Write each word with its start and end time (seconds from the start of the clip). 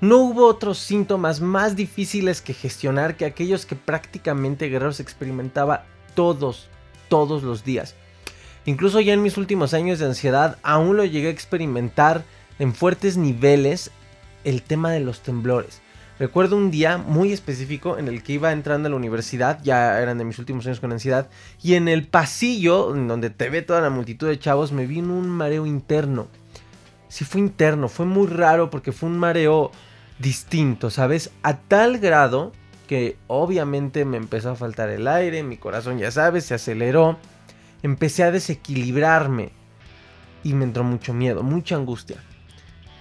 No 0.00 0.18
hubo 0.18 0.46
otros 0.46 0.76
síntomas 0.76 1.40
más 1.40 1.74
difíciles 1.74 2.42
que 2.42 2.52
gestionar 2.52 3.16
que 3.16 3.24
aquellos 3.24 3.64
que 3.64 3.76
prácticamente 3.76 4.68
Guerreros 4.68 5.00
experimentaba 5.00 5.86
todos, 6.14 6.68
todos 7.08 7.42
los 7.42 7.64
días. 7.64 7.94
Incluso 8.66 9.00
ya 9.00 9.14
en 9.14 9.22
mis 9.22 9.38
últimos 9.38 9.72
años 9.72 9.98
de 9.98 10.04
ansiedad 10.04 10.58
aún 10.62 10.98
lo 10.98 11.04
llegué 11.06 11.28
a 11.28 11.30
experimentar 11.30 12.24
en 12.58 12.74
fuertes 12.74 13.16
niveles 13.16 13.90
el 14.44 14.62
tema 14.62 14.92
de 14.92 15.00
los 15.00 15.20
temblores. 15.20 15.80
Recuerdo 16.18 16.56
un 16.56 16.70
día 16.70 16.98
muy 16.98 17.32
específico 17.32 17.96
en 17.96 18.08
el 18.08 18.22
que 18.22 18.34
iba 18.34 18.52
entrando 18.52 18.88
a 18.88 18.90
la 18.90 18.96
universidad, 18.96 19.60
ya 19.62 20.00
eran 20.00 20.18
de 20.18 20.24
mis 20.24 20.38
últimos 20.38 20.66
años 20.66 20.80
con 20.80 20.92
ansiedad, 20.92 21.28
y 21.62 21.74
en 21.74 21.88
el 21.88 22.06
pasillo, 22.06 22.92
donde 22.92 23.30
te 23.30 23.50
ve 23.50 23.60
toda 23.62 23.82
la 23.82 23.90
multitud 23.90 24.26
de 24.26 24.38
chavos, 24.38 24.72
me 24.72 24.86
vino 24.86 25.14
un 25.14 25.28
mareo 25.28 25.66
interno. 25.66 26.28
Sí 27.08 27.24
fue 27.24 27.40
interno, 27.40 27.88
fue 27.88 28.06
muy 28.06 28.26
raro 28.26 28.70
porque 28.70 28.92
fue 28.92 29.08
un 29.08 29.18
mareo 29.18 29.70
distinto, 30.18 30.90
¿sabes? 30.90 31.30
A 31.42 31.58
tal 31.58 31.98
grado 31.98 32.52
que 32.86 33.16
obviamente 33.26 34.04
me 34.04 34.16
empezó 34.16 34.50
a 34.50 34.56
faltar 34.56 34.88
el 34.90 35.08
aire, 35.08 35.42
mi 35.42 35.56
corazón 35.56 35.98
ya 35.98 36.10
sabes, 36.10 36.44
se 36.44 36.54
aceleró, 36.54 37.18
empecé 37.82 38.22
a 38.22 38.30
desequilibrarme 38.30 39.50
y 40.42 40.54
me 40.54 40.64
entró 40.64 40.84
mucho 40.84 41.12
miedo, 41.12 41.42
mucha 41.42 41.76
angustia. 41.76 42.16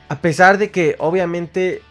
A 0.10 0.20
pesar 0.20 0.58
de 0.58 0.72
que 0.72 0.96
obviamente 1.00 1.82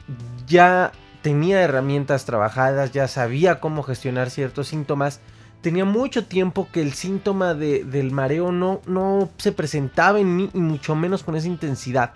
ya 0.46 0.92
tenía 1.22 1.62
herramientas 1.62 2.24
trabajadas, 2.24 2.92
ya 2.92 3.08
sabía 3.08 3.60
cómo 3.60 3.82
gestionar 3.82 4.30
ciertos 4.30 4.68
síntomas, 4.68 5.20
tenía 5.64 5.86
mucho 5.86 6.26
tiempo 6.26 6.68
que 6.70 6.82
el 6.82 6.92
síntoma 6.92 7.54
del 7.54 8.10
mareo 8.10 8.52
no, 8.52 8.82
no 8.86 9.30
se 9.38 9.50
presentaba 9.50 10.20
en 10.20 10.36
mí 10.36 10.50
y 10.52 10.58
mucho 10.58 10.94
menos 10.94 11.22
con 11.22 11.36
esa 11.36 11.48
intensidad. 11.48 12.12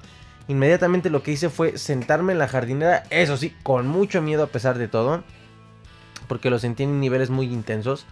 Inmediatamente 0.48 1.08
lo 1.08 1.22
que 1.22 1.32
hice 1.32 1.48
fue 1.48 1.78
sentarme 1.78 2.34
en 2.34 2.40
la 2.40 2.46
jardinera, 2.46 3.04
eso 3.08 3.38
sí, 3.38 3.54
con 3.62 3.88
mucho 3.88 4.20
miedo 4.20 4.42
a 4.42 4.48
pesar 4.48 4.76
de 4.76 4.86
todo, 4.86 5.24
porque 6.26 6.50
lo 6.50 6.58
sentí 6.58 6.82
en 6.82 7.00
niveles 7.00 7.30
muy 7.30 7.46
intensos, 7.46 8.04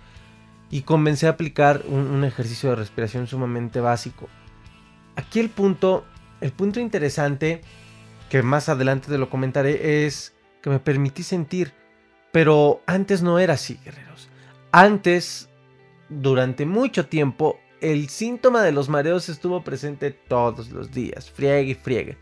y 0.70 0.82
comencé 0.82 1.26
a 1.26 1.30
aplicar 1.30 1.82
un, 1.86 2.24
ejercicio 2.24 2.70
de 2.70 2.76
respiración 2.76 3.26
sumamente 3.26 3.78
básico. 3.80 4.30
Aquí 5.16 5.39
el 5.39 5.50
punto, 5.50 6.06
el 6.41 6.53
punto 6.53 6.80
interesante, 6.80 7.60
que 8.30 8.42
más 8.42 8.71
adelante 8.71 9.09
te 9.09 9.18
lo 9.18 9.28
comentaré, 9.28 10.06
es 10.06 10.34
que 10.62 10.71
me 10.71 10.78
permití 10.78 11.22
sentir, 11.22 11.74
pero 12.32 12.80
antes 12.86 13.22
no 13.22 13.39
era 13.39 13.53
así, 13.53 13.78
guerreros. 13.84 14.30
Antes, 14.78 15.49
durante 16.11 16.67
mucho 16.67 17.07
tiempo, 17.07 17.59
el 17.81 18.11
síntoma 18.11 18.63
de 18.63 18.73
los 18.73 18.91
mareos 18.91 19.31
estuvo 19.31 19.65
presente 19.65 20.11
todos 20.11 20.69
los 20.69 20.91
días, 20.91 21.31
friegue 21.31 21.71
y 21.71 21.75
friegue. 21.75 22.19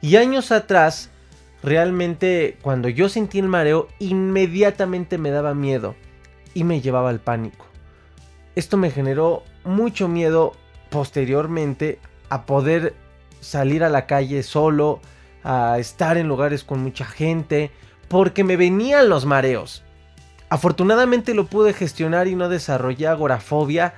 Y 0.00 0.16
años 0.16 0.50
atrás, 0.50 1.10
realmente 1.62 2.58
cuando 2.62 2.88
yo 2.88 3.08
sentí 3.08 3.38
el 3.38 3.46
mareo, 3.46 3.86
inmediatamente 4.00 5.18
me 5.18 5.30
daba 5.30 5.54
miedo 5.54 5.94
y 6.52 6.64
me 6.64 6.80
llevaba 6.80 7.10
al 7.10 7.20
pánico. 7.20 7.64
Esto 8.56 8.76
me 8.76 8.90
generó 8.90 9.44
mucho 9.62 10.08
miedo 10.08 10.54
posteriormente 10.90 12.00
a 12.28 12.44
poder 12.44 12.96
salir 13.38 13.84
a 13.84 13.88
la 13.88 14.06
calle 14.06 14.42
solo, 14.42 15.00
a 15.44 15.78
estar 15.78 16.16
en 16.16 16.26
lugares 16.26 16.64
con 16.64 16.82
mucha 16.82 17.04
gente, 17.04 17.70
porque 18.08 18.42
me 18.42 18.56
venían 18.56 19.08
los 19.08 19.26
mareos. 19.26 19.83
Afortunadamente 20.48 21.34
lo 21.34 21.46
pude 21.46 21.72
gestionar 21.72 22.28
y 22.28 22.34
no 22.34 22.48
desarrollé 22.48 23.08
agorafobia, 23.08 23.94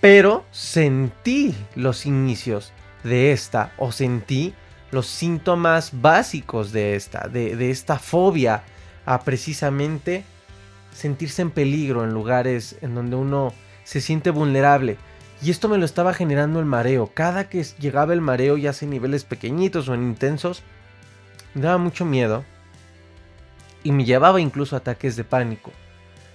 pero 0.00 0.44
sentí 0.50 1.54
los 1.74 2.06
inicios 2.06 2.72
de 3.04 3.32
esta 3.32 3.72
o 3.78 3.92
sentí 3.92 4.54
los 4.90 5.06
síntomas 5.06 5.90
básicos 6.00 6.72
de 6.72 6.96
esta, 6.96 7.28
de, 7.28 7.56
de 7.56 7.70
esta 7.70 7.98
fobia 7.98 8.62
a 9.04 9.20
precisamente 9.20 10.24
sentirse 10.92 11.42
en 11.42 11.50
peligro 11.50 12.04
en 12.04 12.12
lugares 12.12 12.76
en 12.80 12.94
donde 12.94 13.16
uno 13.16 13.52
se 13.84 14.00
siente 14.00 14.30
vulnerable. 14.30 14.96
Y 15.42 15.50
esto 15.50 15.68
me 15.68 15.78
lo 15.78 15.84
estaba 15.84 16.14
generando 16.14 16.60
el 16.60 16.66
mareo. 16.66 17.10
Cada 17.12 17.48
que 17.48 17.62
llegaba 17.78 18.14
el 18.14 18.20
mareo, 18.20 18.56
ya 18.56 18.72
sea 18.72 18.86
en 18.86 18.90
niveles 18.90 19.24
pequeñitos 19.24 19.88
o 19.88 19.94
en 19.94 20.02
intensos, 20.02 20.62
me 21.54 21.62
daba 21.62 21.78
mucho 21.78 22.04
miedo. 22.04 22.44
Y 23.86 23.92
me 23.92 24.04
llevaba 24.04 24.40
incluso 24.40 24.74
ataques 24.74 25.14
de 25.14 25.22
pánico. 25.22 25.70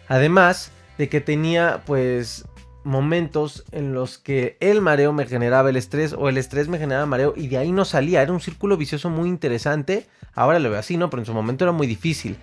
Además 0.08 0.72
de 0.98 1.10
que 1.10 1.20
tenía 1.20 1.82
pues 1.86 2.46
momentos 2.86 3.66
en 3.74 3.94
los 3.94 4.18
que 4.18 4.56
el 4.62 4.80
mareo 4.80 5.12
me 5.12 5.26
generaba 5.26 5.70
el 5.70 5.76
estrés 5.76 6.14
o 6.14 6.30
el 6.30 6.38
estrés 6.38 6.70
me 6.70 6.78
generaba 6.78 7.06
mareo 7.06 7.34
y 7.36 7.50
de 7.50 7.58
ahí 7.58 7.74
no 7.74 7.84
salía. 7.84 8.22
Era 8.22 8.32
un 8.32 8.40
círculo 8.40 8.78
vicioso 8.78 9.10
muy 9.10 9.28
interesante. 9.28 10.08
Ahora 10.34 10.60
lo 10.60 10.70
veo 10.70 10.80
así, 10.80 10.96
¿no? 10.96 11.10
Pero 11.10 11.24
en 11.24 11.26
su 11.26 11.34
momento 11.34 11.66
era 11.66 11.74
muy 11.74 11.88
difícil. 11.88 12.38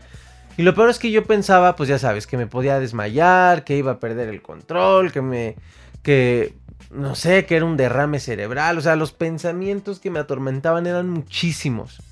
Y 0.58 0.62
lo 0.62 0.74
peor 0.74 0.90
es 0.90 0.98
que 0.98 1.10
yo 1.10 1.24
pensaba, 1.24 1.74
pues 1.74 1.88
ya 1.88 1.98
sabes, 1.98 2.26
que 2.26 2.36
me 2.36 2.46
podía 2.46 2.78
desmayar, 2.78 3.64
que 3.64 3.78
iba 3.78 3.92
a 3.92 4.00
perder 4.00 4.28
el 4.28 4.42
control, 4.42 5.10
que 5.10 5.22
me... 5.22 5.56
que... 6.02 6.52
no 6.90 7.14
sé, 7.14 7.46
que 7.46 7.56
era 7.56 7.64
un 7.64 7.78
derrame 7.78 8.20
cerebral. 8.20 8.76
O 8.76 8.82
sea, 8.82 8.94
los 8.94 9.12
pensamientos 9.12 10.00
que 10.00 10.10
me 10.10 10.18
atormentaban 10.18 10.86
eran 10.86 11.08
muchísimos. 11.08 12.02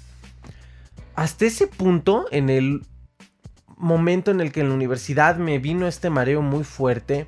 Hasta 1.16 1.46
ese 1.46 1.66
punto, 1.66 2.26
en 2.30 2.50
el 2.50 2.82
momento 3.78 4.30
en 4.30 4.42
el 4.42 4.52
que 4.52 4.60
en 4.60 4.68
la 4.68 4.74
universidad 4.74 5.36
me 5.36 5.58
vino 5.58 5.86
este 5.86 6.10
mareo 6.10 6.42
muy 6.42 6.62
fuerte, 6.62 7.26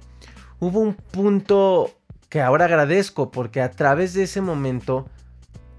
hubo 0.61 0.81
un 0.81 0.95
punto 0.95 1.91
que 2.29 2.43
ahora 2.43 2.67
agradezco 2.67 3.31
porque 3.31 3.63
a 3.63 3.71
través 3.71 4.13
de 4.13 4.25
ese 4.25 4.43
momento 4.43 5.09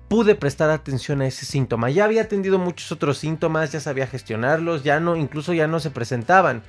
pude 0.07 0.33
prestar 0.33 0.71
atención 0.71 1.21
a 1.21 1.27
ese 1.27 1.45
síntoma. 1.45 1.91
Ya 1.91 2.05
había 2.05 2.23
atendido 2.23 2.57
muchos 2.57 2.91
otros 2.91 3.19
síntomas, 3.19 3.71
ya 3.71 3.79
sabía 3.79 4.07
gestionarlos, 4.07 4.83
ya 4.83 4.99
no, 4.99 5.15
incluso 5.15 5.53
ya 5.53 5.67
no 5.67 5.79
se 5.79 5.91
presentaban. 5.91 6.63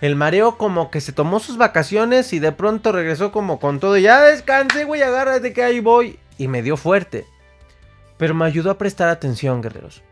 El 0.00 0.16
mareo 0.16 0.56
como 0.56 0.90
que 0.90 1.02
se 1.02 1.12
tomó 1.12 1.40
sus 1.40 1.58
vacaciones 1.58 2.32
y 2.32 2.38
de 2.38 2.52
pronto 2.52 2.90
regresó 2.92 3.32
como 3.32 3.60
con 3.60 3.80
todo. 3.80 3.98
Ya 3.98 4.22
descansé, 4.22 4.84
güey, 4.84 5.02
agárrate 5.02 5.52
que 5.52 5.62
ahí 5.62 5.80
voy. 5.80 6.18
Y 6.38 6.48
me 6.48 6.62
dio 6.62 6.78
fuerte. 6.78 7.26
Pero 8.16 8.32
me 8.32 8.46
ayudó 8.46 8.70
a 8.70 8.78
prestar 8.78 9.08
atención, 9.08 9.60
guerreros. 9.60 10.02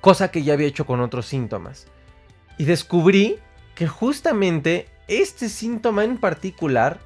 Cosa 0.00 0.30
que 0.30 0.42
ya 0.42 0.54
había 0.54 0.66
hecho 0.66 0.86
con 0.86 1.00
otros 1.00 1.26
síntomas. 1.26 1.86
Y 2.56 2.64
descubrí 2.64 3.38
que 3.74 3.86
justamente 3.86 4.88
este 5.06 5.48
síntoma 5.48 6.04
en 6.04 6.18
particular, 6.18 6.98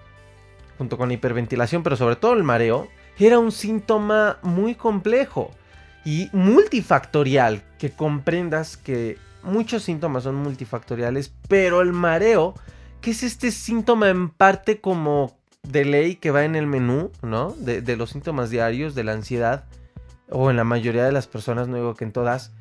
junto 0.79 0.99
con 0.99 1.09
la 1.09 1.15
hiperventilación, 1.15 1.83
pero 1.83 1.97
sobre 1.97 2.17
todo 2.17 2.33
el 2.33 2.43
mareo, 2.43 2.89
era 3.19 3.39
un 3.39 3.53
síntoma 3.53 4.39
muy 4.43 4.75
complejo 4.75 5.51
y 6.05 6.29
multifactorial, 6.33 7.63
que 7.79 7.91
comprendas 7.91 8.77
que 8.77 9.19
muchos 9.43 9.85
síntomas 9.85 10.25
son 10.25 10.37
multifactoriales, 10.37 11.33
pero 11.49 11.81
el 11.81 11.93
mareo, 11.93 12.55
que 13.01 13.13
es 13.13 13.23
este 13.23 13.51
síntoma 13.51 14.09
en 14.09 14.29
parte 14.29 14.81
como 14.81 15.37
de 15.63 15.85
ley 15.85 16.17
que 16.17 16.31
va 16.31 16.45
en 16.45 16.57
el 16.57 16.67
menú, 16.67 17.13
¿no? 17.23 17.55
De, 17.59 17.97
los 17.97 18.11
síntomas 18.11 18.51
diarios, 18.51 18.95
de 18.95 19.05
la 19.05 19.13
ansiedad, 19.13 19.65
o 20.29 20.51
en 20.51 20.57
la 20.57 20.65
mayoría 20.65 21.05
de 21.05 21.13
las 21.13 21.27
personas, 21.27 21.69
no 21.69 21.77
digo 21.77 21.95
que 21.95 22.05
en 22.05 22.13
todas, 22.13 22.53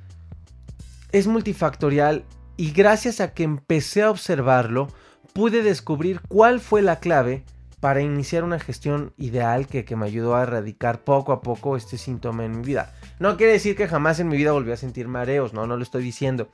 es 1.12 1.28
multifactorial 1.28 2.26
y 2.58 2.72
gracias 2.72 3.22
a 3.22 3.34
que 3.34 3.44
empecé 3.44 4.04
a 4.04 4.12
observarlo, 4.12 4.88
pude 5.34 5.64
descubrir 5.64 6.22
cuál 6.28 6.60
fue 6.60 6.82
la 6.82 7.00
clave 7.00 7.44
para 7.80 8.02
iniciar 8.02 8.44
una 8.44 8.60
gestión 8.60 9.14
ideal 9.18 9.66
que, 9.66 9.84
me 9.96 10.06
ayudó 10.06 10.36
a 10.36 10.44
erradicar 10.44 11.04
poco 11.04 11.32
a 11.32 11.42
poco 11.42 11.76
este 11.76 11.98
síntoma 11.98 12.46
en 12.46 12.60
mi 12.60 12.64
vida. 12.64 12.94
No 13.20 13.38
quiere 13.38 13.54
decir 13.54 13.76
que 13.76 13.88
jamás 13.88 14.20
en 14.20 14.28
mi 14.28 14.38
vida 14.38 14.52
volví 14.52 14.72
a 14.72 14.78
sentir 14.78 15.08
mareos, 15.08 15.54
no, 15.54 15.66
no 15.66 15.78
lo 15.78 15.84
estoy 15.84 16.04
diciendo. 16.04 16.50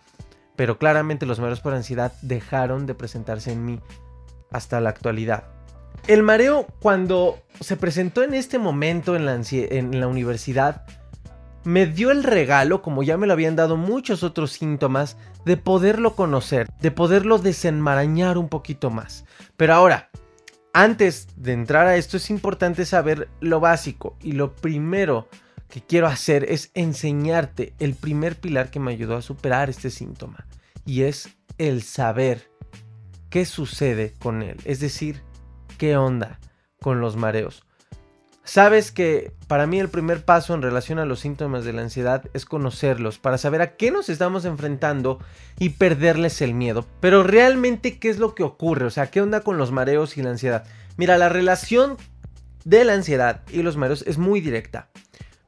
Pero 0.55 0.79
claramente 0.79 1.25
los 1.25 1.39
mareos 1.39 1.59
por 1.59 1.73
ansiedad 1.73 2.13
dejaron 2.21 2.85
de 2.85 2.95
presentarse 2.95 3.51
en 3.51 3.65
mí 3.65 3.81
hasta 4.51 4.79
la 4.79 4.89
actualidad. 4.89 5.43
El 6.07 6.23
mareo 6.23 6.67
cuando 6.79 7.39
se 7.59 7.75
presentó 7.75 8.23
en 8.23 8.33
este 8.33 8.57
momento 8.57 9.17
en 9.17 9.25
la, 9.25 9.39
en 9.51 9.99
la 9.99 10.07
universidad 10.07 10.85
me 11.67 11.85
dio 11.85 12.11
el 12.11 12.23
regalo, 12.23 12.81
como 12.81 13.03
ya 13.03 13.17
me 13.17 13.27
lo 13.27 13.33
habían 13.33 13.57
dado 13.57 13.75
muchos 13.75 14.23
otros 14.23 14.53
síntomas, 14.53 15.17
de 15.43 15.57
poderlo 15.57 16.15
conocer, 16.15 16.69
de 16.79 16.91
poderlo 16.91 17.39
desenmarañar 17.39 18.37
un 18.37 18.47
poquito 18.47 18.89
más. 18.89 19.25
Pero 19.57 19.73
ahora, 19.73 20.09
antes 20.71 21.27
de 21.35 21.51
entrar 21.51 21.85
a 21.85 21.97
esto 21.97 22.15
es 22.15 22.29
importante 22.29 22.85
saber 22.85 23.27
lo 23.41 23.59
básico 23.59 24.15
y 24.21 24.31
lo 24.31 24.55
primero 24.55 25.27
que 25.67 25.81
quiero 25.81 26.07
hacer 26.07 26.45
es 26.49 26.71
enseñarte 26.73 27.73
el 27.79 27.95
primer 27.95 28.37
pilar 28.37 28.71
que 28.71 28.79
me 28.79 28.93
ayudó 28.93 29.17
a 29.17 29.21
superar 29.21 29.69
este 29.69 29.89
síntoma 29.89 30.47
y 30.85 31.01
es 31.01 31.35
el 31.57 31.83
saber 31.83 32.49
qué 33.29 33.43
sucede 33.43 34.13
con 34.19 34.41
él, 34.41 34.55
es 34.63 34.79
decir, 34.79 35.21
qué 35.77 35.97
onda 35.97 36.39
con 36.79 37.01
los 37.01 37.17
mareos. 37.17 37.66
Sabes 38.47 38.93
que 38.93 39.33
para 39.47 39.67
mí 39.67 39.77
el 39.77 39.89
primer 39.89 40.23
paso 40.23 40.53
en 40.53 40.61
relación 40.61 40.99
a 40.99 41.05
los 41.05 41.19
síntomas 41.19 41.65
de 41.65 41.73
la 41.73 41.81
ansiedad 41.81 42.23
es 42.33 42.45
conocerlos, 42.45 43.19
para 43.19 43.37
saber 43.37 43.61
a 43.61 43.75
qué 43.75 43.91
nos 43.91 44.07
estamos 44.07 44.45
enfrentando 44.45 45.19
y 45.59 45.71
perderles 45.71 46.41
el 46.41 46.53
miedo. 46.53 46.85
Pero 47.01 47.23
realmente, 47.23 47.99
¿qué 47.99 48.07
es 48.07 48.19
lo 48.19 48.35
que 48.35 48.43
ocurre? 48.43 48.85
O 48.85 48.89
sea, 48.89 49.07
¿qué 49.07 49.19
onda 49.19 49.41
con 49.41 49.57
los 49.57 49.73
mareos 49.73 50.15
y 50.15 50.21
la 50.21 50.29
ansiedad? 50.29 50.63
Mira, 50.95 51.17
la 51.17 51.27
relación 51.27 51.97
de 52.63 52.85
la 52.85 52.93
ansiedad 52.93 53.41
y 53.51 53.63
los 53.63 53.75
mareos 53.75 54.05
es 54.07 54.17
muy 54.17 54.39
directa. 54.39 54.87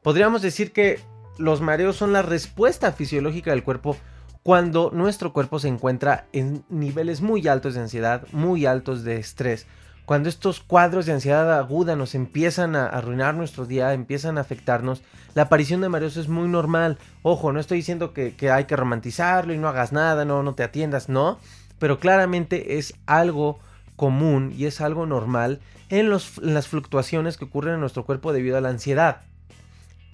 Podríamos 0.03 0.41
decir 0.41 0.73
que 0.73 0.99
los 1.37 1.61
mareos 1.61 1.95
son 1.95 2.11
la 2.11 2.21
respuesta 2.21 2.91
fisiológica 2.91 3.51
del 3.51 3.63
cuerpo 3.63 3.95
cuando 4.43 4.91
nuestro 4.93 5.31
cuerpo 5.31 5.59
se 5.59 5.69
encuentra 5.69 6.27
en 6.33 6.65
niveles 6.67 7.21
muy 7.21 7.47
altos 7.47 7.75
de 7.75 7.79
ansiedad, 7.79 8.27
muy 8.33 8.65
altos 8.65 9.05
de 9.05 9.19
estrés 9.19 9.67
cuando 10.09 10.27
estos 10.27 10.59
cuadros 10.59 11.05
de 11.05 11.13
ansiedad 11.13 11.55
aguda 11.55 11.95
nos 11.95 12.15
empiezan 12.15 12.75
a 12.75 12.87
arruinar 12.87 13.35
nuestro 13.35 13.67
día, 13.67 13.93
empiezan 13.93 14.39
a 14.39 14.41
afectarnos, 14.41 15.03
la 15.35 15.43
aparición 15.43 15.81
de 15.81 15.89
mareos 15.89 16.17
es 16.17 16.27
muy 16.27 16.47
normal. 16.47 16.97
Ojo, 17.21 17.53
no 17.53 17.59
estoy 17.59 17.77
diciendo 17.77 18.11
que, 18.11 18.33
hay 18.51 18.65
que 18.65 18.75
romantizarlo 18.75 19.53
y 19.53 19.59
no 19.59 19.67
hagas 19.67 19.91
nada, 19.91 20.25
no, 20.25 20.41
no 20.41 20.55
te 20.55 20.63
atiendas, 20.63 21.09
no. 21.09 21.37
Pero 21.77 21.99
claramente 21.99 22.79
es 22.79 22.95
algo 23.05 23.59
común 23.97 24.51
y 24.57 24.65
es 24.65 24.81
algo 24.81 25.05
normal 25.05 25.59
en, 25.89 26.07
en 26.07 26.53
las 26.55 26.67
fluctuaciones 26.67 27.37
que 27.37 27.45
ocurren 27.45 27.75
en 27.75 27.79
nuestro 27.79 28.03
cuerpo 28.03 28.33
debido 28.33 28.57
a 28.57 28.61
la 28.61 28.69
ansiedad. 28.69 29.21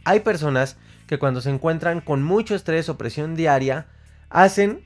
Hay 0.03 0.19
personas 0.19 0.75
que 1.07 1.19
cuando 1.19 1.39
se 1.39 1.51
encuentran 1.51 2.01
con 2.01 2.21
mucho 2.21 2.53
estrés 2.53 2.89
o 2.89 2.97
presión 2.97 3.35
diaria, 3.35 3.85
hacen 4.29 4.83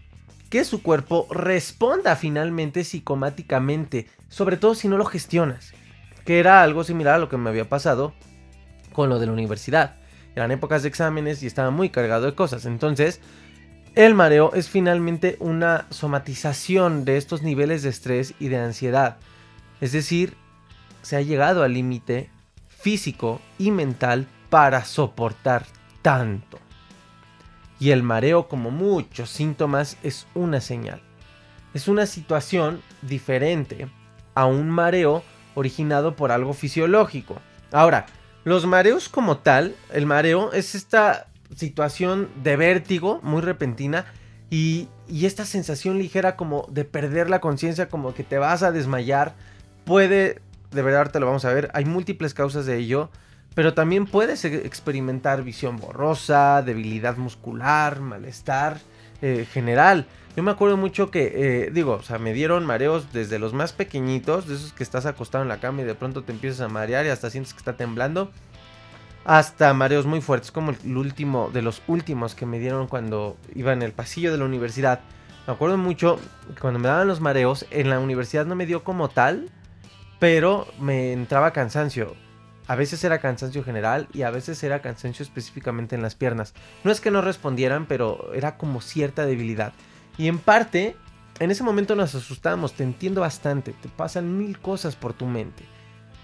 que 0.50 0.65
su 0.65 0.82
cuerpo 0.82 1.27
responda 1.29 2.15
finalmente 2.15 2.84
psicomáticamente, 2.84 4.08
sobre 4.27 4.58
todo 4.58 4.75
si 4.75 4.88
no 4.88 4.98
lo 4.98 5.06
gestionas, 5.06 5.74
que 6.25 6.39
era 6.39 6.63
algo 6.63 6.84
similar 6.84 7.15
a 7.15 7.20
lo 7.20 7.29
que 7.29 7.38
me 7.38 7.50
había 7.50 7.70
pasado 7.70 8.13
con 8.94 9.10
lo 9.10 9.20
de 9.20 9.27
la 9.27 9.34
universidad. 9.34 9.96
Eran 10.36 10.51
épocas 10.51 10.82
de 10.82 10.89
exámenes 10.89 11.44
y 11.44 11.48
estaba 11.48 11.70
muy 11.70 11.89
cargado 11.89 12.25
de 12.25 12.36
cosas, 12.36 12.65
entonces 12.65 13.22
el 13.96 14.13
mareo 14.15 14.53
es 14.53 14.70
finalmente 14.70 15.38
una 15.39 15.86
somatización 15.89 17.06
de 17.06 17.18
estos 17.18 17.41
niveles 17.41 17.84
de 17.84 17.89
estrés 17.89 18.34
y 18.39 18.48
de 18.48 18.58
ansiedad. 18.58 19.18
Es 19.82 19.91
decir, 19.91 20.36
se 21.01 21.15
ha 21.15 21.22
llegado 21.22 21.63
al 21.63 21.74
límite 21.74 22.29
físico 22.68 23.41
y 23.58 23.72
mental 23.72 24.27
para 24.50 24.86
soportar 24.86 25.65
tanto 26.01 26.60
y 27.79 27.91
el 27.91 28.03
mareo 28.03 28.48
como 28.48 28.71
muchos 28.71 29.29
síntomas 29.29 29.98
es 30.03 30.27
una 30.36 30.62
señal. 30.62 31.01
Es 31.74 31.88
una 31.88 32.05
situación 32.05 32.81
diferente 33.01 33.88
a 34.36 34.45
un 34.45 34.69
mareo 34.69 35.24
originado 35.55 36.15
por 36.15 36.31
algo 36.31 36.53
fisiológico. 36.53 37.38
Ahora, 37.71 38.05
los 38.43 38.65
mareos 38.65 39.09
como 39.09 39.38
tal, 39.38 39.75
el 39.93 40.05
mareo 40.05 40.51
es 40.51 40.75
esta 40.75 41.27
situación 41.55 42.29
de 42.43 42.55
vértigo 42.55 43.19
muy 43.24 43.41
repentina 43.41 44.05
y, 44.50 44.89
esta 45.24 45.43
sensación 45.45 45.98
ligera 45.98 46.36
como 46.36 46.67
de 46.69 46.86
perder 46.86 47.31
la 47.31 47.41
conciencia, 47.41 47.89
como 47.89 48.13
que 48.13 48.24
te 48.24 48.38
vas 48.38 48.62
a 48.62 48.71
desmayar. 48.71 49.36
Puede, 49.86 50.39
de 50.69 50.81
verdad 50.83 51.12
te 51.12 51.19
lo 51.19 51.25
vamos 51.25 51.45
a 51.45 51.53
ver, 51.53 51.71
hay 51.74 51.86
múltiples 51.86 52.36
causas 52.36 52.67
de 52.67 52.77
ello 52.77 53.09
pero 53.56 53.74
también 53.74 54.06
puedes 54.06 54.46
e-, 54.46 54.65
experimentar 54.65 55.44
visión 55.44 55.77
borrosa, 55.77 56.62
debilidad 56.62 57.18
muscular, 57.18 58.00
malestar 58.00 58.77
eh, 59.22 59.46
general. 59.51 60.08
Yo 60.36 60.44
me 60.44 60.51
acuerdo 60.51 60.77
mucho 60.77 61.12
que, 61.12 61.65
eh, 61.65 61.72
digo, 61.72 61.96
o 61.96 62.03
sea, 62.03 62.20
me 62.20 62.34
dieron 62.34 62.65
mareos 62.65 63.12
desde 63.12 63.39
los 63.39 63.53
más 63.53 63.74
pequeñitos, 63.74 64.48
de 64.48 64.56
esos 64.56 64.74
que 64.74 64.84
estás 64.84 65.06
acostado 65.06 65.41
en 65.41 65.50
la 65.50 65.60
cama 65.60 65.82
y 65.82 65.86
de 65.86 65.96
pronto 65.96 66.24
te 66.24 66.32
empiezas 66.32 66.62
a 66.62 66.70
marear 66.70 67.06
y 67.06 67.10
hasta 67.10 67.29
sientes 67.29 67.53
que 67.53 67.58
está 67.58 67.75
temblando, 67.75 68.32
hasta 69.25 69.74
mareos 69.74 70.06
muy 70.06 70.22
fuertes, 70.22 70.51
como 70.51 70.72
el 70.72 70.98
último 70.98 71.50
de 71.51 71.62
los 71.62 71.82
últimos 71.88 72.36
que 72.36 72.46
me 72.46 72.60
dieron 72.60 72.88
cuando 72.88 73.36
iba 73.56 73.74
en 73.74 73.82
el 73.82 73.91
pasillo 73.91 74.32
de 74.32 74.38
la 74.38 74.46
universidad. 74.46 75.01
Me 75.48 75.53
acuerdo 75.53 75.77
mucho 75.77 76.20
cuando 76.62 76.79
me 76.79 76.88
daban 76.88 77.08
los 77.08 77.20
mareos, 77.22 77.65
en 77.72 77.89
la 77.89 78.00
universidad 78.00 78.46
no 78.46 78.56
me 78.56 78.65
dio 78.65 78.84
como 78.84 79.10
tal, 79.10 79.50
pero 80.20 80.68
me 80.79 81.12
entraba 81.12 81.51
cansancio 81.51 82.15
A 82.69 82.75
veces 82.75 83.03
era 83.03 83.17
cansancio 83.17 83.63
general 83.63 84.07
y 84.13 84.21
a 84.21 84.29
veces 84.29 84.61
era 84.61 84.83
cansancio 84.83 85.23
específicamente 85.23 85.95
en 85.95 86.03
las 86.03 86.13
piernas. 86.13 86.53
No 86.83 86.91
es 86.91 87.01
que 87.01 87.09
no 87.09 87.19
respondieran, 87.19 87.88
pero 87.88 88.31
era 88.35 88.57
como 88.57 88.79
cierta 88.79 89.25
debilidad. 89.25 89.73
Y 90.19 90.27
en 90.27 90.38
parte, 90.38 90.95
en 91.39 91.49
ese 91.49 91.63
momento 91.63 91.95
nos 91.95 92.13
asustamos, 92.13 92.73
te 92.73 92.83
entiendo 92.83 93.21
bastante, 93.21 93.73
te 93.73 93.89
pasan 93.89 94.38
mil 94.38 94.59
cosas 94.59 94.95
por 94.95 95.13
tu 95.13 95.25
mente. 95.25 95.63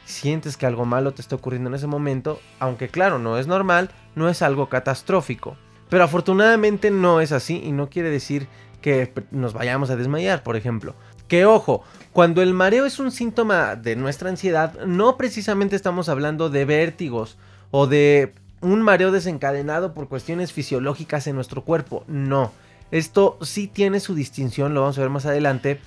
Sientes 0.06 0.56
que 0.56 0.68
algo 0.68 0.86
malo 0.86 1.16
te 1.16 1.24
está 1.24 1.36
ocurriendo 1.36 1.70
en 1.70 1.74
ese 1.74 1.88
momento, 1.88 2.40
aunque 2.60 2.90
claro, 2.90 3.18
no 3.18 3.40
es 3.40 3.48
normal, 3.48 3.90
no 4.14 4.30
es 4.30 4.44
algo 4.44 4.70
catastrófico. 4.70 5.58
Pero 5.90 6.04
afortunadamente 6.04 6.92
no 6.92 7.22
es 7.22 7.32
así 7.32 7.60
y 7.66 7.72
no 7.72 7.90
quiere 7.90 8.12
decir 8.12 8.48
que 8.84 9.12
nos 9.32 9.54
vayamos 9.54 9.90
a 9.90 9.96
desmayar, 9.96 10.44
por 10.44 10.58
ejemplo. 10.58 10.94
Que 11.28 11.46
ojo, 11.46 11.84
cuando 12.14 12.42
el 12.42 12.54
mareo 12.54 12.86
es 12.86 13.00
un 13.00 13.12
síntoma 13.12 13.76
de 13.76 13.96
nuestra 13.96 14.30
ansiedad, 14.30 14.86
no 14.86 15.18
precisamente 15.18 15.76
estamos 15.76 16.08
hablando 16.08 16.50
de 16.50 16.66
vértigos 16.66 17.38
o 17.72 17.88
de 17.88 18.34
un 18.62 18.82
mareo 18.82 19.12
desencadenado 19.12 19.94
por 19.94 20.08
cuestiones 20.08 20.54
fisiológicas 20.54 21.28
en 21.28 21.36
nuestro 21.36 21.64
cuerpo. 21.64 22.04
No, 22.08 22.52
esto 22.92 23.38
sí 23.42 23.68
tiene 23.68 24.00
su 24.00 24.16
distinción, 24.16 24.74
lo 24.74 24.82
vamos 24.82 24.98
a 24.98 25.02
ver 25.02 25.10
más 25.10 25.26
adelante. 25.26 25.80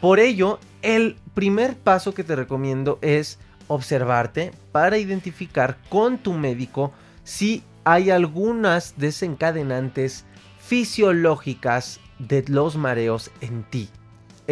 Por 0.00 0.20
ello, 0.20 0.58
el 0.82 1.16
primer 1.34 1.76
paso 1.76 2.14
que 2.14 2.24
te 2.24 2.36
recomiendo 2.36 2.98
es 3.02 3.38
observarte 3.68 4.52
para 4.72 4.98
identificar 4.98 5.78
con 5.88 6.18
tu 6.18 6.32
médico 6.32 6.92
si 7.24 7.62
hay 7.84 8.10
algunas 8.10 8.94
desencadenantes 8.98 10.24
fisiológicas 10.60 12.00
de 12.18 12.44
los 12.48 12.76
mareos 12.76 13.30
en 13.40 13.64
ti. 13.64 13.88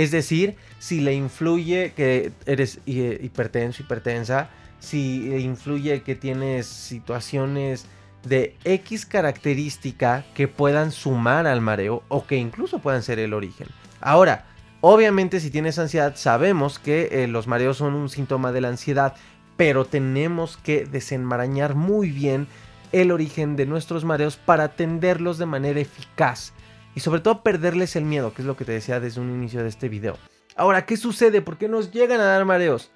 Es 0.01 0.11
decir, 0.13 0.57
si 0.79 1.03
le 1.03 1.13
influye 1.13 1.93
que 1.95 2.33
eres 2.47 2.81
hipertenso, 2.87 3.83
hipertensa, 3.83 4.49
si 4.79 5.31
influye 5.43 6.01
que 6.01 6.15
tienes 6.15 6.67
situaciones 6.67 7.85
de 8.25 8.57
X 8.65 9.05
característica 9.05 10.25
que 10.33 10.49
puedan 10.49 10.91
sumar 10.91 11.47
al 11.47 11.61
mareo 11.61 12.03
o 12.09 12.27
que 12.27 12.37
incluso 12.37 12.79
puedan 12.79 13.03
ser 13.03 13.19
el 13.19 13.35
origen. 13.35 13.69
Ahora, 14.01 14.47
obviamente 14.81 15.39
si 15.39 15.51
tienes 15.51 15.79
ansiedad 15.79 16.17
sabemos 16.17 16.79
que 16.79 17.11
eh, 17.13 17.27
los 17.27 17.47
mareos 17.47 17.77
son 17.77 17.93
un 17.93 18.09
síntoma 18.09 18.53
de 18.53 18.63
la 18.63 18.69
ansiedad, 18.69 19.17
pero 19.59 19.85
tenemos 19.85 20.57
que 20.57 20.87
desenmarañar 20.87 21.75
muy 21.75 22.11
bien 22.11 22.47
el 22.93 23.11
origen 23.11 23.55
de 23.55 23.67
nuestros 23.67 24.07
mareos 24.07 24.39
para 24.39 24.65
atenderlos 24.65 25.37
de 25.37 25.45
manera 25.45 25.79
eficaz 25.79 26.55
y 26.95 27.01
sobre 27.01 27.21
todo 27.21 27.43
perderles 27.43 27.97
el 27.97 28.05
miedo, 28.05 28.33
que 28.35 28.43
es 28.43 28.47
lo 28.47 28.57
que 28.57 28.65
te 28.65 28.73
decía 28.73 29.01
desde 29.01 29.21
un 29.21 29.31
inicio 29.31 29.63
de 29.63 29.69
este 29.69 29.89
video. 29.89 30.17
Ahora, 30.57 30.87
¿qué 30.87 30.97
sucede? 30.97 31.43
¿Por 31.43 31.59
qué 31.59 31.69
nos 31.69 31.91
llegan 31.91 32.21
a 32.21 32.25
dar 32.25 32.45
mareos? 32.45 32.91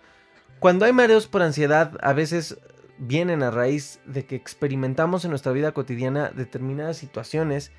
Cuando 0.59 0.85
hay 0.85 0.93
mareos 0.93 1.27
por 1.27 1.43
ansiedad, 1.43 1.93
a 2.01 2.13
veces 2.13 2.59
vienen 2.99 3.43
a 3.43 3.51
raíz 3.51 4.01
de 4.07 4.25
que 4.25 4.37
experimentamos 4.37 5.25
en 5.25 5.31
nuestra 5.31 5.53
vida 5.53 5.73
cotidiana 5.73 6.31
determinadas 6.35 6.97
situaciones 6.97 7.73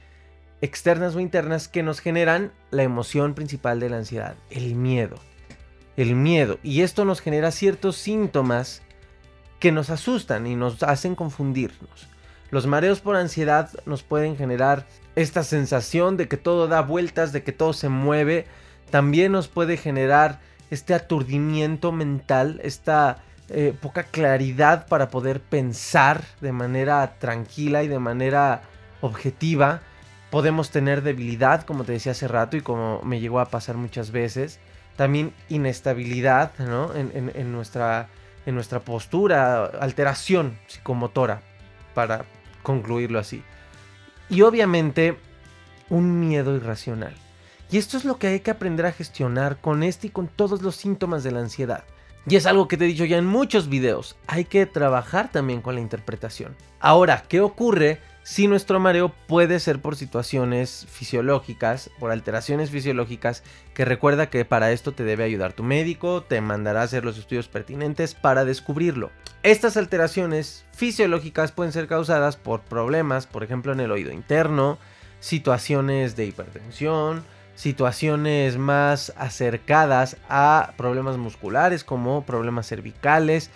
externas 0.61 1.15
o 1.15 1.19
internas 1.19 1.67
que 1.67 1.83
nos 1.83 1.99
generan 1.99 2.51
la 2.71 2.83
emoción 2.83 3.33
principal 3.33 3.79
de 3.79 3.89
la 3.89 3.97
ansiedad, 3.97 4.35
el 4.49 4.75
miedo. 4.75 5.17
El 5.97 6.15
miedo. 6.15 6.59
Y 6.63 6.81
esto 6.81 7.05
nos 7.05 7.21
genera 7.21 7.51
ciertos 7.51 7.95
síntomas 7.95 8.81
que 9.59 9.71
nos 9.71 9.89
asustan 9.89 10.47
y 10.47 10.55
nos 10.55 10.83
hacen 10.83 11.15
confundirnos. 11.15 12.09
Los 12.51 12.67
mareos 12.67 13.01
por 13.01 13.15
ansiedad 13.15 13.69
nos 13.85 14.03
pueden 14.03 14.37
generar 14.37 14.85
esta 15.15 15.43
sensación 15.43 16.17
de 16.17 16.27
que 16.27 16.37
todo 16.37 16.67
da 16.67 16.81
vueltas, 16.81 17.31
de 17.31 17.43
que 17.43 17.51
todo 17.51 17.73
se 17.73 17.89
mueve. 17.89 18.45
También 18.91 19.31
nos 19.31 19.47
puede 19.47 19.77
generar 19.77 20.39
este 20.69 20.93
aturdimiento 20.93 21.91
mental, 21.91 22.59
esta 22.63 23.23
eh, 23.49 23.75
poca 23.79 24.03
claridad 24.03 24.87
para 24.87 25.09
poder 25.09 25.39
pensar 25.39 26.23
de 26.41 26.51
manera 26.51 27.15
tranquila 27.19 27.83
y 27.83 27.87
de 27.87 27.99
manera 27.99 28.61
objetiva. 29.01 29.81
Podemos 30.31 30.71
tener 30.71 31.01
debilidad, 31.01 31.63
como 31.63 31.83
te 31.83 31.93
decía 31.93 32.11
hace 32.11 32.27
rato 32.27 32.57
y 32.57 32.61
como 32.61 33.01
me 33.03 33.19
llegó 33.19 33.39
a 33.39 33.45
pasar 33.45 33.77
muchas 33.77 34.11
veces. 34.11 34.59
También 34.95 35.33
inestabilidad 35.49 36.51
nuestra, 36.57 38.07
en 38.45 38.55
nuestra 38.55 38.79
postura, 38.79 39.65
alteración 39.65 40.57
psicomotora, 40.67 41.41
para 41.95 42.25
concluirlo 42.61 43.17
así. 43.17 43.41
Y 44.29 44.43
obviamente 44.43 45.17
un 45.89 46.19
miedo 46.19 46.55
irracional. 46.55 47.15
Y 47.71 47.79
esto 47.79 47.97
es 47.97 48.05
lo 48.05 48.19
que 48.19 48.27
hay 48.27 48.39
que 48.41 48.51
aprender 48.51 48.85
a 48.85 48.91
gestionar 48.91 49.57
con 49.59 49.81
este 49.81 50.07
y 50.07 50.09
con 50.11 50.27
todos 50.27 50.61
los 50.61 50.75
síntomas 50.75 51.23
de 51.23 51.31
la 51.31 51.39
ansiedad. 51.39 51.83
Y 52.27 52.35
es 52.35 52.45
algo 52.45 52.67
que 52.67 52.77
te 52.77 52.85
he 52.85 52.87
dicho 52.87 53.05
ya 53.05 53.17
en 53.17 53.25
muchos 53.25 53.69
videos, 53.69 54.15
hay 54.27 54.45
que 54.45 54.65
trabajar 54.65 55.31
también 55.31 55.61
con 55.61 55.75
la 55.75 55.81
interpretación. 55.81 56.55
Ahora, 56.79 57.23
¿qué 57.27 57.39
ocurre 57.39 57.99
si 58.25 58.47
nuestro 58.47 58.79
mareo 58.79 59.13
puede 59.27 59.59
ser 59.59 59.79
por 59.79 59.95
situaciones 59.95 60.87
fisiológicas, 60.89 61.91
por 61.99 62.09
alteraciones 62.09 62.71
fisiológicas, 62.71 63.43
que 63.75 63.85
recuerda 63.85 64.31
que 64.31 64.43
para 64.45 64.71
esto 64.71 64.93
te 64.93 65.03
debe 65.03 65.23
ayudar 65.23 65.53
tu 65.53 65.61
médico, 65.61 66.23
te 66.23 66.41
mandará 66.41 66.81
a 66.81 66.85
hacer 66.85 67.05
los 67.05 67.19
estudios 67.19 67.47
pertinentes 67.47 68.15
para 68.15 68.43
descubrirlo. 68.43 69.11
Estas 69.43 69.77
alteraciones 69.77 70.65
fisiológicas 70.73 71.51
pueden 71.51 71.71
ser 71.71 71.85
causadas 71.85 72.35
por 72.35 72.61
problemas, 72.61 73.27
por 73.27 73.43
ejemplo 73.43 73.73
en 73.73 73.79
el 73.79 73.91
oído 73.91 74.11
interno, 74.11 74.79
situaciones 75.19 76.15
de 76.15 76.25
hipertensión, 76.25 77.23
situaciones 77.53 78.57
más 78.57 79.13
acercadas 79.17 80.17
a 80.29 80.73
problemas 80.77 81.17
musculares 81.17 81.83
como 81.83 82.25
problemas 82.25 82.65
cervicales. 82.65 83.51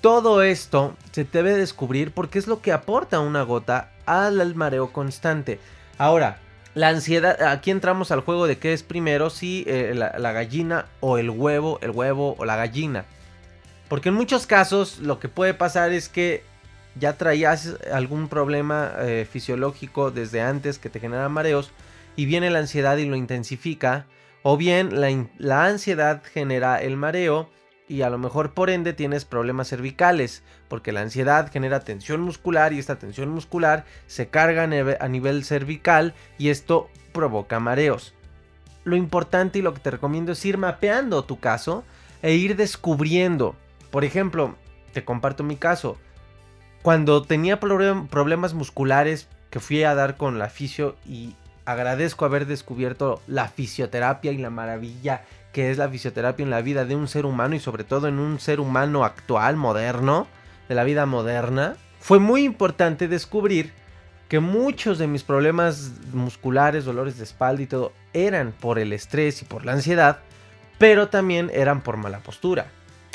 Todo 0.00 0.42
esto 0.42 0.94
se 1.12 1.24
debe 1.24 1.54
descubrir 1.54 2.12
porque 2.12 2.38
es 2.38 2.46
lo 2.46 2.60
que 2.60 2.72
aporta 2.72 3.20
una 3.20 3.42
gota 3.42 3.92
al 4.04 4.54
mareo 4.54 4.92
constante. 4.92 5.58
Ahora, 5.98 6.38
la 6.76 6.88
ansiedad, 6.88 7.42
aquí 7.42 7.70
entramos 7.70 8.10
al 8.10 8.20
juego 8.20 8.46
de 8.46 8.58
qué 8.58 8.74
es 8.74 8.82
primero, 8.82 9.30
si 9.30 9.64
eh, 9.66 9.94
la, 9.94 10.32
gallina 10.32 10.84
o 11.00 11.16
el 11.16 11.30
huevo, 11.30 11.78
el 11.80 11.90
huevo 11.90 12.36
o 12.38 12.44
la 12.44 12.56
gallina. 12.56 13.06
Porque 13.88 14.10
en 14.10 14.14
muchos 14.14 14.46
casos 14.46 14.98
lo 14.98 15.18
que 15.18 15.28
puede 15.28 15.54
pasar 15.54 15.92
es 15.92 16.10
que 16.10 16.44
ya 16.94 17.14
traías 17.14 17.76
algún 17.90 18.28
problema 18.28 18.92
eh, 18.98 19.26
fisiológico 19.30 20.10
desde 20.10 20.42
antes 20.42 20.78
que 20.78 20.90
te 20.90 21.00
genera 21.00 21.28
mareos 21.30 21.72
y 22.14 22.26
viene 22.26 22.50
la 22.50 22.58
ansiedad 22.58 22.98
y 22.98 23.06
lo 23.06 23.16
intensifica, 23.16 24.06
o 24.42 24.58
bien 24.58 25.00
la, 25.00 25.08
la 25.38 25.64
ansiedad 25.64 26.22
genera 26.30 26.82
el 26.82 26.96
mareo 26.96 27.48
y 27.88 28.02
a 28.02 28.10
lo 28.10 28.18
mejor 28.18 28.52
por 28.52 28.70
ende 28.70 28.92
tienes 28.92 29.24
problemas 29.24 29.68
cervicales, 29.68 30.42
porque 30.68 30.92
la 30.92 31.00
ansiedad 31.00 31.50
genera 31.50 31.80
tensión 31.80 32.20
muscular 32.20 32.72
y 32.72 32.78
esta 32.78 32.98
tensión 32.98 33.28
muscular 33.28 33.84
se 34.06 34.28
carga 34.28 34.64
a 34.64 35.08
nivel 35.08 35.44
cervical 35.44 36.14
y 36.38 36.48
esto 36.48 36.88
provoca 37.12 37.60
mareos. 37.60 38.14
Lo 38.84 38.96
importante 38.96 39.58
y 39.58 39.62
lo 39.62 39.74
que 39.74 39.80
te 39.80 39.90
recomiendo 39.90 40.32
es 40.32 40.44
ir 40.44 40.58
mapeando 40.58 41.24
tu 41.24 41.38
caso 41.40 41.84
e 42.22 42.34
ir 42.34 42.56
descubriendo. 42.56 43.56
Por 43.90 44.04
ejemplo, 44.04 44.56
te 44.92 45.04
comparto 45.04 45.44
mi 45.44 45.56
caso. 45.56 45.96
Cuando 46.82 47.22
tenía 47.22 47.58
problemas 47.58 48.54
musculares 48.54 49.28
que 49.50 49.60
fui 49.60 49.82
a 49.82 49.94
dar 49.94 50.16
con 50.16 50.38
la 50.38 50.48
fisio 50.48 50.96
y 51.04 51.34
agradezco 51.64 52.24
haber 52.24 52.46
descubierto 52.46 53.20
la 53.26 53.48
fisioterapia 53.48 54.30
y 54.32 54.38
la 54.38 54.50
maravilla 54.50 55.24
que 55.56 55.70
es 55.70 55.78
la 55.78 55.88
fisioterapia 55.88 56.44
en 56.44 56.50
la 56.50 56.60
vida 56.60 56.84
de 56.84 56.94
un 56.94 57.08
ser 57.08 57.24
humano 57.24 57.54
y 57.54 57.60
sobre 57.60 57.82
todo 57.82 58.08
en 58.08 58.18
un 58.18 58.38
ser 58.38 58.60
humano 58.60 59.06
actual, 59.06 59.56
moderno, 59.56 60.26
de 60.68 60.74
la 60.74 60.84
vida 60.84 61.06
moderna, 61.06 61.76
fue 61.98 62.18
muy 62.18 62.44
importante 62.44 63.08
descubrir 63.08 63.72
que 64.28 64.38
muchos 64.38 64.98
de 64.98 65.06
mis 65.06 65.22
problemas 65.22 65.92
musculares, 66.12 66.84
dolores 66.84 67.16
de 67.16 67.24
espalda 67.24 67.62
y 67.62 67.66
todo 67.66 67.94
eran 68.12 68.52
por 68.52 68.78
el 68.78 68.92
estrés 68.92 69.40
y 69.40 69.46
por 69.46 69.64
la 69.64 69.72
ansiedad, 69.72 70.18
pero 70.76 71.08
también 71.08 71.50
eran 71.54 71.80
por 71.80 71.96
mala 71.96 72.18
postura. 72.18 72.66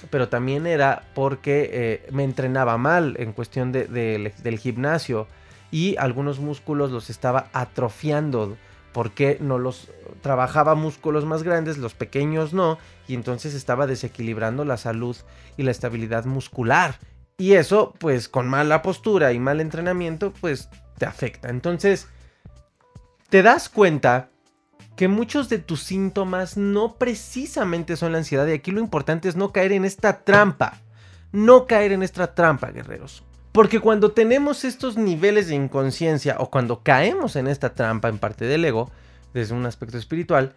Pero 0.10 0.28
también 0.28 0.66
era 0.66 1.04
porque 1.14 1.70
eh, 1.72 2.08
me 2.12 2.24
entrenaba 2.24 2.76
mal 2.80 3.18
en 3.20 3.34
cuestión 3.34 3.72
del 3.72 4.60
gimnasio 4.60 5.28
y 5.70 5.96
algunos 5.98 6.40
músculos 6.40 6.90
los 6.90 7.12
estaba 7.12 7.50
atrofiando 7.54 8.58
porque 8.94 9.38
no 9.40 9.58
los 9.58 9.90
trabajaba 10.22 10.76
músculos 10.76 11.26
más 11.26 11.44
grandes, 11.44 11.78
los 11.78 11.94
pequeños 11.94 12.54
no, 12.54 12.78
y 13.08 13.16
entonces 13.16 13.54
estaba 13.54 13.88
desequilibrando 13.88 14.66
la 14.66 14.78
salud 14.78 15.16
y 15.58 15.64
la 15.64 15.72
estabilidad 15.72 16.26
muscular. 16.26 17.00
Y 17.38 17.54
eso, 17.54 17.94
pues 17.98 18.30
con 18.30 18.48
mala 18.48 18.82
postura 18.82 19.34
y 19.34 19.40
mal 19.40 19.62
entrenamiento, 19.62 20.32
pues 20.40 20.70
te 20.98 21.06
afecta. 21.06 21.50
Entonces, 21.50 22.08
te 23.30 23.42
das 23.42 23.70
cuenta 23.70 24.30
que 24.96 25.08
muchos 25.08 25.50
de 25.50 25.58
tus 25.58 25.82
síntomas 25.82 26.58
no 26.58 26.98
precisamente 26.98 27.96
son 27.96 28.12
la 28.12 28.20
ansiedad 28.20 28.46
y 28.46 28.52
aquí 28.52 28.72
lo 28.72 28.80
importante 28.80 29.30
es 29.30 29.36
no 29.36 29.52
caer 29.52 29.72
en 29.72 29.86
esta 29.86 30.24
trampa. 30.24 30.80
No 31.32 31.66
caer 31.66 31.94
en 31.94 32.04
esta 32.04 32.36
trampa, 32.36 32.72
guerreros. 32.72 33.24
Porque 33.52 33.80
cuando 33.80 34.12
tenemos 34.12 34.64
estos 34.64 34.98
niveles 34.98 35.48
de 35.48 35.56
inconsciencia 35.56 36.38
o 36.40 36.50
cuando 36.50 36.84
caemos 36.84 37.36
en 37.36 37.48
esta 37.48 37.74
trampa 37.74 38.08
en 38.08 38.18
parte 38.18 38.46
del 38.46 38.64
ego, 38.64 38.90
desde 39.34 39.54
un 39.54 39.66
aspecto 39.66 39.98
espiritual, 39.98 40.54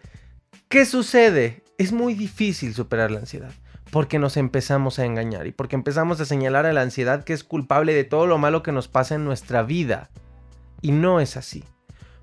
¿qué 0.69 0.85
sucede? 0.85 1.63
Es 1.77 1.91
muy 1.91 2.13
difícil 2.13 2.73
superar 2.73 3.11
la 3.11 3.19
ansiedad. 3.19 3.51
porque 3.91 4.19
nos 4.19 4.35
empezamos 4.35 4.99
a 4.99 5.05
engañar 5.05 5.47
y 5.47 5.53
porque 5.53 5.75
empezamos 5.75 6.19
a 6.19 6.25
señalar 6.25 6.65
a 6.65 6.73
la 6.73 6.81
ansiedad 6.81 7.23
que 7.23 7.31
es 7.31 7.45
culpable 7.45 7.93
de 7.93 8.03
todo 8.03 8.27
lo 8.27 8.37
malo 8.37 8.61
que 8.61 8.73
nos 8.73 8.89
pasa 8.89 9.15
en 9.15 9.23
nuestra 9.23 9.63
vida. 9.63 10.09
Y 10.81 10.91
no 10.91 11.21
es 11.21 11.37
así. 11.37 11.63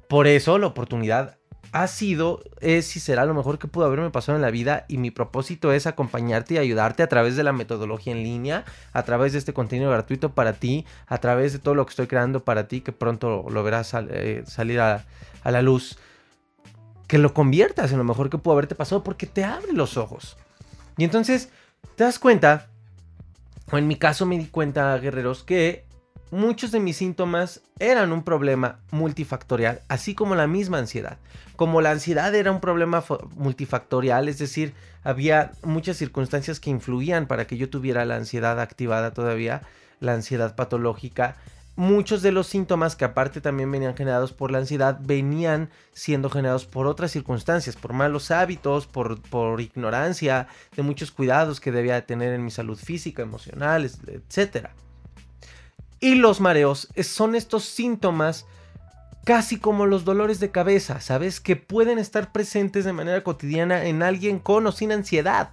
Por 0.09 0.27
eso 0.27 0.59
la 0.59 0.67
oportunidad 0.67 1.39
ha 1.71 1.87
sido, 1.87 2.43
es 2.61 2.97
y 2.97 3.01
será 3.01 3.25
lo 3.25 3.35
mejor 3.35 3.59
que 3.59 3.69
pudo 3.69 3.87
haberme 3.87 4.11
pasado 4.11 4.37
en 4.37 4.43
la 4.43 4.51
vida 4.51 4.85
y 4.89 4.99
mi 4.99 5.11
propósito 5.11 5.73
es 5.73 5.87
acompañarte 5.87 6.55
y 6.55 6.59
ayudarte 6.59 7.03
a 7.03 7.09
través 7.09 7.37
de 7.37 7.45
la 7.45 7.53
metodología 7.53 8.13
en 8.13 8.23
línea, 8.23 8.65
a 8.93 9.05
través 9.05 9.33
de 9.33 9.39
este 9.39 9.55
contenido 9.55 9.91
gratuito 9.91 10.35
para 10.35 10.55
ti, 10.55 10.85
a 11.07 11.19
través 11.19 11.53
de 11.53 11.59
todo 11.59 11.75
lo 11.75 11.87
que 11.87 11.91
estoy 11.91 12.09
creando 12.09 12.45
para 12.45 12.69
ti, 12.69 12.81
que 12.81 12.93
pronto 12.93 13.47
lo 13.49 13.63
verás 13.63 13.95
eh, 13.95 14.43
salir 14.47 14.81
a, 14.81 15.05
a 15.45 15.51
la 15.51 15.63
luz, 15.63 15.99
que 17.07 17.19
lo 17.19 17.33
conviertas 17.33 17.93
en 17.93 17.99
lo 17.99 18.05
mejor 18.05 18.29
que 18.29 18.39
pudo 18.39 18.55
haberte 18.55 18.75
pasado 18.75 19.03
porque 19.03 19.27
te 19.27 19.45
abre 19.45 19.73
los 19.73 19.97
ojos. 19.97 20.37
Y 20.99 21.05
entonces 21.05 21.51
te 21.97 22.05
das 22.05 22.19
cuenta, 22.19 22.69
o 23.71 23.79
en 23.79 23.87
mi 23.87 23.97
caso 23.97 24.27
me 24.27 24.39
di 24.39 24.47
cuenta, 24.47 24.99
guerreros, 24.99 25.43
que 25.43 25.87
muchos 26.33 26.73
de 26.73 26.81
mis 26.81 26.97
síntomas 26.97 27.61
eran 27.79 28.11
un 28.11 28.25
problema 28.25 28.79
multifactorial, 28.91 29.83
así 29.89 30.15
como 30.15 30.35
la 30.35 30.47
misma 30.47 30.79
ansiedad. 30.79 31.19
Como 31.57 31.83
la 31.83 31.91
ansiedad 31.91 32.35
era 32.35 32.51
un 32.51 32.61
problema 32.61 33.05
multifactorial, 33.37 34.29
es 34.29 34.39
decir, 34.39 34.73
había 35.05 35.53
muchas 35.63 35.99
circunstancias 35.99 36.59
que 36.59 36.71
influían 36.71 37.27
para 37.27 37.47
que 37.47 37.59
yo 37.59 37.69
tuviera 37.69 38.07
la 38.07 38.17
ansiedad 38.17 38.61
activada 38.61 39.13
todavía, 39.13 39.61
la 40.01 40.15
ansiedad 40.15 40.57
patológica. 40.57 41.37
Muchos 41.77 42.23
de 42.23 42.33
los 42.33 42.47
síntomas 42.47 42.97
que 42.97 43.05
aparte 43.05 43.43
también 43.43 43.71
venían 43.71 43.95
generados 43.95 44.33
por 44.33 44.51
la 44.51 44.59
ansiedad 44.59 44.99
venían 45.03 45.69
siendo 45.93 46.31
generados 46.31 46.65
por 46.65 46.87
otras 46.87 47.11
circunstancias, 47.11 47.77
por 47.77 47.93
malos 47.93 48.31
hábitos, 48.31 48.87
por, 48.87 49.21
por 49.21 49.61
ignorancia, 49.61 50.49
de 50.75 50.83
muchos 50.83 51.13
cuidados 51.13 51.61
que 51.61 51.73
debía 51.73 52.07
tener 52.07 52.33
en 52.33 52.43
mi 52.43 52.51
salud 52.51 52.79
física, 52.79 53.21
emocional, 53.21 53.85
etcétera. 53.85 54.75
Y 56.03 56.17
los 56.17 56.41
mareos 56.41 56.89
son 57.05 57.37
estos 57.37 57.65
síntomas 57.65 58.45
casi 59.25 59.59
como 59.59 59.87
los 59.87 60.05
dolores 60.05 60.41
de 60.41 60.51
cabeza, 60.51 61.01
¿sabes? 61.01 61.39
Que 61.39 61.55
pueden 61.55 62.01
estar 62.01 62.33
presentes 62.33 62.85
de 62.85 62.93
manera 62.93 63.23
cotidiana 63.23 63.85
en 63.85 64.03
alguien 64.03 64.41
con 64.41 64.67
o 64.67 64.73
sin 64.73 64.91
ansiedad. 64.91 65.51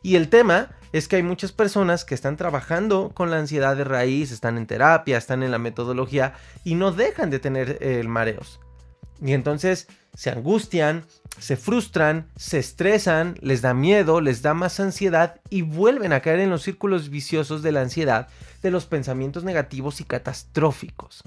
Y 0.00 0.14
el 0.14 0.28
tema 0.28 0.70
es 0.92 1.08
que 1.08 1.16
hay 1.16 1.24
muchas 1.24 1.50
personas 1.50 2.04
que 2.04 2.14
están 2.14 2.36
trabajando 2.36 3.10
con 3.12 3.32
la 3.32 3.38
ansiedad 3.38 3.76
de 3.76 3.82
raíz, 3.82 4.30
están 4.30 4.56
en 4.56 4.68
terapia, 4.68 5.18
están 5.18 5.42
en 5.42 5.50
la 5.50 5.58
metodología 5.58 6.34
y 6.62 6.76
no 6.76 6.92
dejan 6.92 7.30
de 7.30 7.40
tener 7.40 7.78
eh, 7.80 8.04
mareos. 8.04 8.60
Y 9.24 9.32
entonces 9.34 9.86
se 10.14 10.30
angustian, 10.30 11.04
se 11.38 11.56
frustran, 11.56 12.26
se 12.36 12.58
estresan, 12.58 13.36
les 13.40 13.62
da 13.62 13.72
miedo, 13.72 14.20
les 14.20 14.42
da 14.42 14.52
más 14.52 14.80
ansiedad 14.80 15.40
y 15.48 15.62
vuelven 15.62 16.12
a 16.12 16.20
caer 16.20 16.40
en 16.40 16.50
los 16.50 16.62
círculos 16.62 17.08
viciosos 17.08 17.62
de 17.62 17.72
la 17.72 17.82
ansiedad, 17.82 18.28
de 18.62 18.70
los 18.70 18.86
pensamientos 18.86 19.44
negativos 19.44 20.00
y 20.00 20.04
catastróficos. 20.04 21.22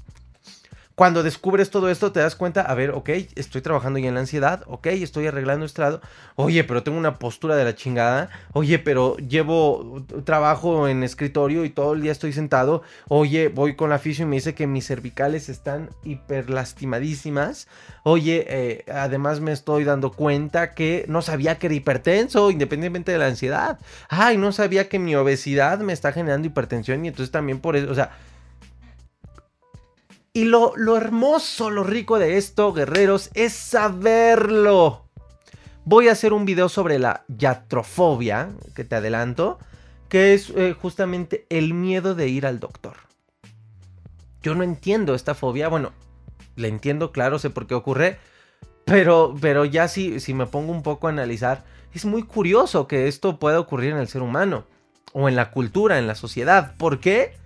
Cuando 0.96 1.24
descubres 1.24 1.72
todo 1.72 1.90
esto, 1.90 2.14
te 2.14 2.22
das 2.22 2.38
cuenta, 2.38 2.62
a 2.62 2.74
ver, 2.74 2.92
ok, 2.92 3.10
estoy 3.36 3.62
trabajando 3.62 4.00
ya 4.00 4.08
en 4.08 4.14
la 4.14 4.22
ansiedad, 4.22 4.64
ok, 4.66 4.88
estoy 4.88 5.28
arreglando 5.28 5.66
estrado, 5.66 6.00
oye, 6.36 6.64
pero 6.64 6.84
tengo 6.84 6.98
una 6.98 7.16
postura 7.20 7.58
de 7.58 7.66
la 7.66 7.76
chingada, 7.76 8.30
oye, 8.54 8.80
pero 8.80 9.18
llevo 9.18 10.06
trabajo 10.24 10.88
en 10.88 11.04
escritorio 11.04 11.66
y 11.66 11.70
todo 11.70 11.96
el 11.96 12.02
día 12.02 12.14
estoy 12.14 12.32
sentado, 12.32 12.82
oye, 13.10 13.50
voy 13.50 13.76
con 13.76 13.90
la 13.90 14.00
fisio 14.00 14.24
y 14.24 14.30
me 14.30 14.38
dice 14.38 14.56
que 14.56 14.68
mis 14.68 14.88
cervicales 14.88 15.50
están 15.50 15.90
hiper 16.06 16.50
lastimadísimas, 16.50 17.68
oye, 18.04 18.46
eh, 18.48 18.86
además 18.90 19.42
me 19.42 19.52
estoy 19.52 19.84
dando 19.84 20.14
cuenta 20.14 20.72
que 20.72 21.04
no 21.10 21.22
sabía 21.22 21.60
que 21.60 21.68
era 21.68 21.76
hipertenso, 21.76 22.52
independientemente 22.52 23.12
de 23.12 23.18
la 23.18 23.28
ansiedad, 23.28 23.80
ay, 24.08 24.38
no 24.38 24.54
sabía 24.54 24.88
que 24.88 25.00
mi 25.00 25.14
obesidad 25.14 25.80
me 25.80 25.92
está 25.92 26.14
generando 26.14 26.48
hipertensión 26.48 27.04
y 27.04 27.10
entonces 27.10 27.32
también 27.32 27.60
por 27.60 27.76
eso, 27.76 27.92
o 27.92 27.96
sea, 27.96 28.12
y 30.36 30.44
lo, 30.44 30.76
hermoso, 30.98 31.70
lo 31.70 31.86
rico 31.86 32.20
de 32.20 32.36
esto, 32.36 32.74
guerreros, 32.74 33.32
es 33.36 33.54
saberlo. 33.54 35.06
Voy 35.86 36.10
a 36.10 36.12
hacer 36.12 36.34
un 36.34 36.44
video 36.44 36.68
sobre 36.68 37.00
la 37.00 37.24
yatrofobia, 37.30 38.50
que 38.76 38.84
te 38.84 38.98
adelanto, 38.98 39.60
que 40.10 40.34
es 40.34 40.50
eh, 40.50 40.76
justamente 40.78 41.46
el 41.50 41.74
miedo 41.74 42.16
de 42.16 42.28
ir 42.28 42.46
al 42.46 42.60
doctor. 42.60 42.98
Yo 44.42 44.56
no 44.56 44.64
entiendo 44.64 45.16
esta 45.16 45.36
fobia, 45.36 45.70
bueno, 45.70 45.94
la 46.58 46.68
entiendo, 46.68 47.14
claro, 47.14 47.40
sé 47.40 47.50
por 47.50 47.66
qué 47.66 47.76
ocurre, 47.76 48.20
pero, 48.84 49.36
pero 49.40 49.64
ya 49.64 49.88
si, 49.88 50.20
si 50.20 50.34
me 50.34 50.48
pongo 50.48 50.74
un 50.74 50.84
poco 50.84 51.08
a 51.08 51.12
analizar, 51.12 51.64
es 51.94 52.04
muy 52.04 52.24
curioso 52.24 52.90
que 52.90 53.08
esto 53.08 53.40
pueda 53.40 53.58
ocurrir 53.58 53.92
en 53.92 54.00
el 54.00 54.10
ser 54.10 54.22
humano, 54.22 54.66
o 55.14 55.30
en 55.30 55.38
la 55.38 55.52
cultura, 55.52 55.98
en 55.98 56.08
la 56.08 56.16
sociedad. 56.16 56.76
¿Por 56.76 57.00
qué? 57.00 57.38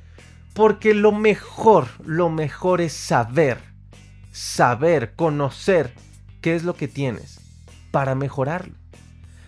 Porque 0.53 0.93
lo 0.93 1.12
mejor, 1.12 1.88
lo 2.03 2.29
mejor 2.29 2.81
es 2.81 2.93
saber, 2.93 3.59
saber, 4.31 5.13
conocer 5.15 5.93
qué 6.41 6.55
es 6.55 6.63
lo 6.63 6.73
que 6.73 6.88
tienes 6.88 7.39
para 7.91 8.15
mejorarlo. 8.15 8.75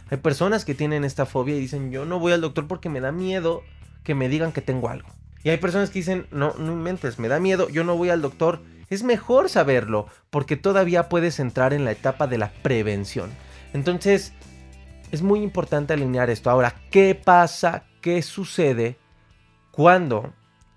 Hay 0.09 0.17
personas 0.17 0.65
que 0.65 0.75
tienen 0.75 1.05
esta 1.05 1.25
fobia 1.25 1.55
y 1.55 1.59
dicen, 1.59 1.91
yo 1.91 2.05
no 2.05 2.19
voy 2.19 2.33
al 2.33 2.41
doctor 2.41 2.67
porque 2.67 2.89
me 2.89 2.99
da 2.99 3.11
miedo 3.11 3.63
que 4.03 4.15
me 4.15 4.29
digan 4.29 4.51
que 4.51 4.61
tengo 4.61 4.89
algo. 4.89 5.09
Y 5.43 5.49
hay 5.49 5.57
personas 5.57 5.89
que 5.89 5.99
dicen, 5.99 6.27
no, 6.31 6.53
no 6.57 6.73
inventes, 6.73 7.17
me 7.17 7.27
da 7.27 7.39
miedo, 7.39 7.69
yo 7.69 7.83
no 7.83 7.97
voy 7.97 8.09
al 8.09 8.21
doctor. 8.21 8.61
Es 8.89 9.03
mejor 9.03 9.49
saberlo 9.49 10.07
porque 10.29 10.57
todavía 10.57 11.07
puedes 11.07 11.39
entrar 11.39 11.73
en 11.73 11.85
la 11.85 11.91
etapa 11.91 12.27
de 12.27 12.37
la 12.37 12.51
prevención. 12.61 13.31
Entonces, 13.73 14.33
es 15.11 15.21
muy 15.21 15.41
importante 15.41 15.93
alinear 15.93 16.29
esto. 16.29 16.49
Ahora, 16.49 16.75
¿qué 16.89 17.15
pasa? 17.15 17.85
¿Qué 18.01 18.21
sucede 18.21 18.97
cuando 19.71 20.33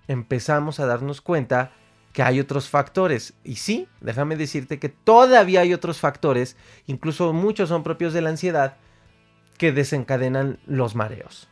empezamos 0.07 0.79
a 0.79 0.85
darnos 0.85 1.21
cuenta 1.21 1.71
que 2.13 2.23
hay 2.23 2.39
otros 2.39 2.69
factores. 2.69 3.33
Y 3.43 3.57
sí, 3.57 3.87
déjame 4.01 4.37
decirte 4.37 4.79
que 4.79 4.89
todavía 4.89 5.61
hay 5.61 5.73
otros 5.73 5.99
factores, 5.99 6.55
incluso 6.87 7.33
muchos 7.33 7.69
son 7.69 7.83
propios 7.83 8.13
de 8.13 8.21
la 8.21 8.29
ansiedad, 8.29 8.77
que 9.57 9.71
desencadenan 9.71 10.59
los 10.65 10.95
mareos. 10.95 11.49